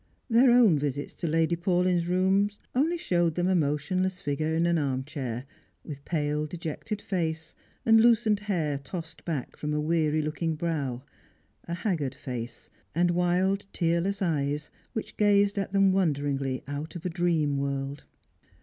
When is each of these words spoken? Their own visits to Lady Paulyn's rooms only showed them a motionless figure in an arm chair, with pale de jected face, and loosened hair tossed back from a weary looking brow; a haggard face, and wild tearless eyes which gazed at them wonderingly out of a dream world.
Their 0.31 0.49
own 0.49 0.79
visits 0.79 1.13
to 1.13 1.27
Lady 1.27 1.55
Paulyn's 1.55 2.07
rooms 2.07 2.57
only 2.73 2.97
showed 2.97 3.35
them 3.35 3.47
a 3.47 3.53
motionless 3.53 4.19
figure 4.19 4.55
in 4.55 4.65
an 4.65 4.79
arm 4.79 5.03
chair, 5.03 5.45
with 5.83 6.03
pale 6.05 6.47
de 6.47 6.57
jected 6.57 6.99
face, 7.03 7.53
and 7.85 8.01
loosened 8.01 8.39
hair 8.39 8.79
tossed 8.79 9.23
back 9.25 9.55
from 9.55 9.75
a 9.75 9.79
weary 9.79 10.23
looking 10.23 10.55
brow; 10.55 11.03
a 11.65 11.75
haggard 11.75 12.15
face, 12.15 12.71
and 12.95 13.11
wild 13.11 13.67
tearless 13.73 14.23
eyes 14.23 14.71
which 14.93 15.17
gazed 15.17 15.59
at 15.59 15.71
them 15.71 15.91
wonderingly 15.91 16.63
out 16.67 16.95
of 16.95 17.05
a 17.05 17.07
dream 17.09 17.59
world. 17.59 18.03